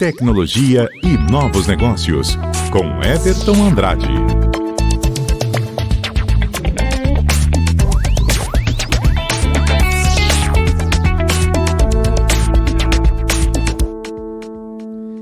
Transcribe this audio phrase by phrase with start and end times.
[0.00, 2.34] tecnologia e novos negócios,
[2.72, 4.06] com Everton Andrade.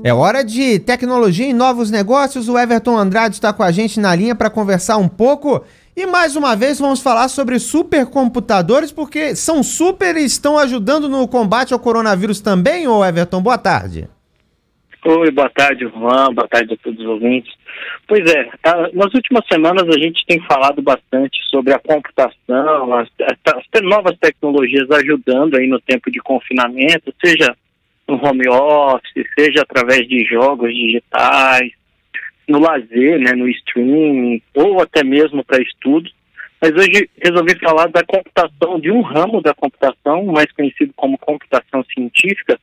[0.01, 2.47] É hora de tecnologia e novos negócios.
[2.47, 5.61] O Everton Andrade está com a gente na linha para conversar um pouco.
[5.93, 11.27] E mais uma vez vamos falar sobre supercomputadores, porque são super e estão ajudando no
[11.27, 13.41] combate ao coronavírus também, ô Everton?
[13.41, 14.07] Boa tarde.
[15.05, 17.53] Oi, boa tarde, Juan, boa tarde a todos os ouvintes.
[18.05, 18.49] Pois é,
[18.93, 24.91] nas últimas semanas a gente tem falado bastante sobre a computação, as, as novas tecnologias
[24.91, 27.55] ajudando aí no tempo de confinamento, seja
[28.09, 31.71] no home office, seja através de jogos digitais,
[32.45, 36.13] no lazer, né, no streaming, ou até mesmo para estudos.
[36.61, 41.85] Mas hoje resolvi falar da computação, de um ramo da computação, mais conhecido como computação
[41.93, 42.59] científica,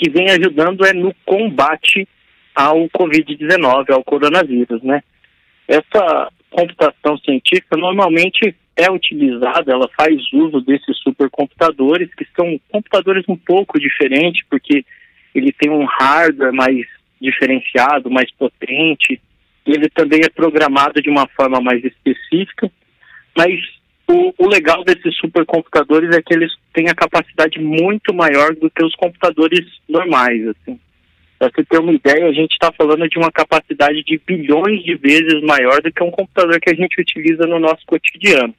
[0.00, 2.08] que vem ajudando é no combate
[2.54, 5.02] ao Covid-19, ao coronavírus, né?
[5.68, 13.36] Essa computação científica normalmente é utilizada, ela faz uso desses supercomputadores, que são computadores um
[13.36, 14.84] pouco diferentes, porque
[15.34, 16.86] ele tem um hardware mais
[17.20, 19.20] diferenciado, mais potente,
[19.66, 22.72] ele também é programado de uma forma mais específica,
[23.36, 23.60] mas
[24.10, 28.84] o, o legal desses supercomputadores é que eles têm a capacidade muito maior do que
[28.84, 30.78] os computadores normais, assim.
[31.38, 34.94] Para você ter uma ideia, a gente está falando de uma capacidade de bilhões de
[34.96, 38.54] vezes maior do que um computador que a gente utiliza no nosso cotidiano.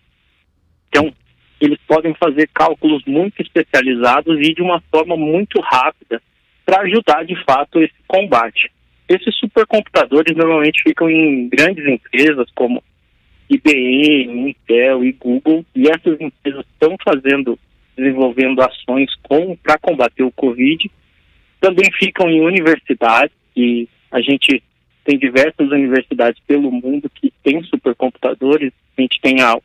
[0.87, 1.13] Então,
[1.59, 6.21] eles podem fazer cálculos muito especializados e de uma forma muito rápida
[6.65, 8.71] para ajudar de fato esse combate.
[9.07, 12.81] Esses supercomputadores normalmente ficam em grandes empresas como
[13.51, 17.59] IBM, Intel e Google, e essas empresas estão fazendo,
[17.97, 19.11] desenvolvendo ações
[19.61, 20.89] para combater o Covid.
[21.59, 24.63] Também ficam em universidades, e a gente
[25.03, 28.71] tem diversas universidades pelo mundo que têm supercomputadores.
[28.97, 29.57] A gente tem a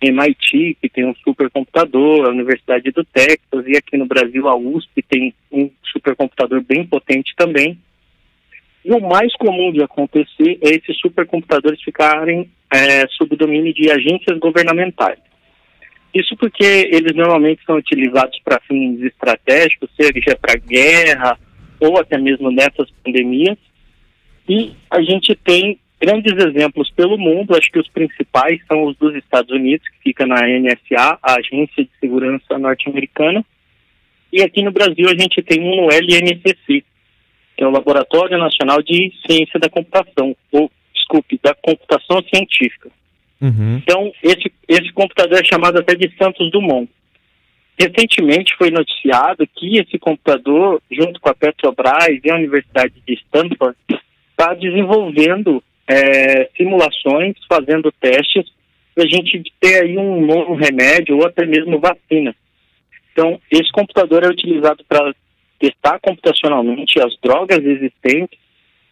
[0.00, 5.02] MIT, que tem um supercomputador, a Universidade do Texas, e aqui no Brasil a USP
[5.02, 7.78] tem um supercomputador bem potente também.
[8.82, 13.90] E o mais comum de acontecer é esses supercomputadores ficarem é, sob o domínio de
[13.90, 15.18] agências governamentais.
[16.12, 21.38] Isso porque eles normalmente são utilizados para fins estratégicos, seja para guerra
[21.78, 23.56] ou até mesmo nessas pandemias.
[24.48, 29.14] E a gente tem grandes exemplos pelo mundo, acho que os principais são os dos
[29.14, 33.44] Estados Unidos, que fica na NSA, a Agência de Segurança Norte-Americana,
[34.32, 36.84] e aqui no Brasil a gente tem um LNCC,
[37.56, 40.70] que é o Laboratório Nacional de Ciência da Computação, ou,
[41.10, 42.88] desculpe, da Computação Científica.
[43.40, 43.76] Uhum.
[43.78, 46.88] Então, esse, esse computador é chamado até de Santos Dumont.
[47.78, 53.76] Recentemente foi noticiado que esse computador, junto com a Petrobras e a Universidade de Stanford,
[54.30, 58.44] está desenvolvendo é, simulações, fazendo testes,
[58.94, 62.34] para a gente ter aí um novo remédio ou até mesmo vacina.
[63.12, 65.14] Então, esse computador é utilizado para
[65.58, 68.38] testar computacionalmente as drogas existentes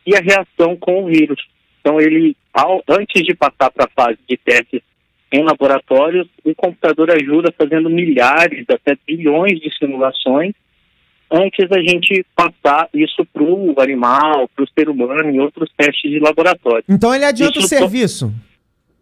[0.06, 1.38] e a reação com o vírus.
[1.88, 4.82] Então, ele, ao, antes de passar para a fase de testes
[5.32, 10.53] em laboratórios, o computador ajuda fazendo milhares, até bilhões de simulações
[11.31, 16.10] antes da gente passar isso para o animal, para o ser humano e outros testes
[16.10, 16.84] de laboratório.
[16.87, 18.34] Então ele adianta isso o serviço.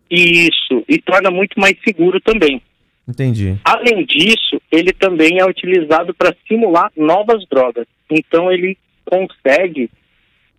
[0.09, 2.63] Isso, e torna muito mais seguro também.
[3.09, 3.57] Entendi.
[3.65, 7.87] Além disso, ele também é utilizado para simular novas drogas.
[8.09, 9.91] Então ele consegue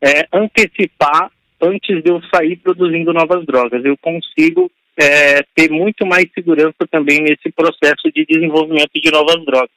[0.02, 3.84] é, antecipar antes de eu sair produzindo novas drogas.
[3.84, 9.70] Eu consigo é, ter muito mais segurança também nesse processo de desenvolvimento de novas drogas.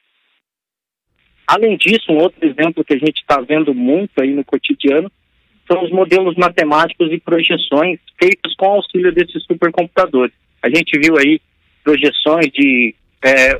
[1.47, 5.11] Além disso, um outro exemplo que a gente está vendo muito aí no cotidiano
[5.69, 10.33] são os modelos matemáticos e projeções feitos com auxílio desses supercomputadores.
[10.61, 11.41] A gente viu aí
[11.83, 13.59] projeções de é,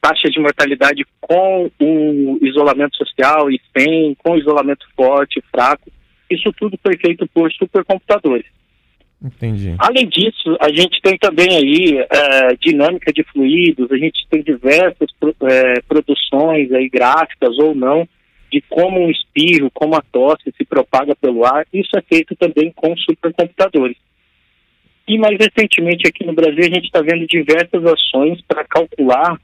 [0.00, 5.90] taxa de mortalidade com o isolamento social e sem, com isolamento forte, fraco.
[6.30, 8.46] Isso tudo foi feito por supercomputadores.
[9.20, 9.74] Entendi.
[9.78, 15.08] Além disso, a gente tem também aí é, dinâmica de fluidos, a gente tem diversas
[15.42, 18.08] é, produções aí gráficas ou não
[18.50, 21.66] de como um espirro, como a tosse se propaga pelo ar.
[21.72, 23.96] Isso é feito também com supercomputadores.
[25.06, 29.38] E mais recentemente aqui no Brasil a gente está vendo diversas ações para calcular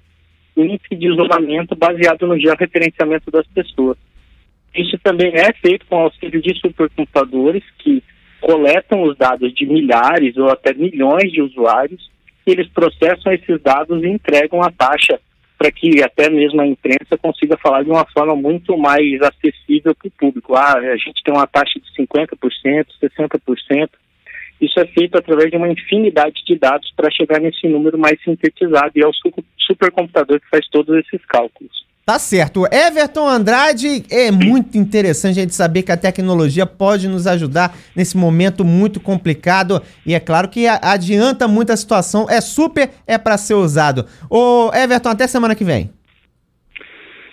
[0.55, 3.99] o índice de isolamento baseado no georreferenciamento das pessoas.
[4.75, 8.03] Isso também é feito com auxílio de supercomputadores que
[8.41, 12.11] coletam os dados de milhares ou até milhões de usuários
[12.47, 15.19] e eles processam esses dados e entregam a taxa
[15.57, 20.09] para que até mesmo a imprensa consiga falar de uma forma muito mais acessível para
[20.09, 20.55] o público.
[20.55, 23.89] Ah, a gente tem uma taxa de 50%, 60%.
[24.61, 28.93] Isso é feito através de uma infinidade de dados para chegar nesse número mais sintetizado
[28.95, 29.13] e é o
[29.59, 31.84] supercomputador que faz todos esses cálculos.
[32.07, 32.67] Tá certo.
[32.67, 38.15] Everton Andrade, é muito interessante a gente saber que a tecnologia pode nos ajudar nesse
[38.15, 43.39] momento muito complicado e é claro que adianta muito a situação, é super, é para
[43.39, 44.05] ser usado.
[44.29, 45.91] Ô Everton, até semana que vem.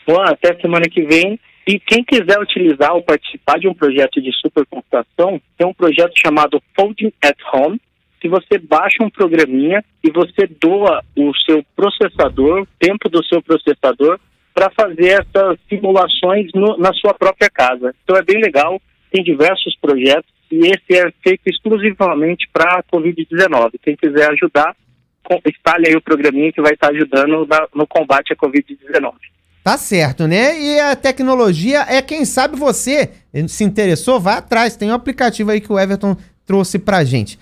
[0.08, 1.38] Bom, até semana que vem.
[1.68, 6.64] E quem quiser utilizar ou participar de um projeto de supercomputação, tem um projeto chamado
[6.76, 7.80] Folding at Home,
[8.22, 13.42] que você baixa um programinha e você doa o seu processador, o tempo do seu
[13.42, 14.18] processador,
[14.54, 17.94] para fazer essas simulações no, na sua própria casa.
[18.04, 18.82] Então é bem legal,
[19.12, 23.72] tem diversos projetos e esse é feito exclusivamente para a Covid-19.
[23.82, 24.76] Quem quiser ajudar,
[25.48, 29.14] instale aí o programinha que vai estar ajudando na, no combate à Covid-19.
[29.64, 30.60] Tá certo, né?
[30.60, 33.12] E a tecnologia é quem sabe você
[33.48, 34.76] se interessou, vá atrás.
[34.76, 37.38] Tem um aplicativo aí que o Everton trouxe pra gente.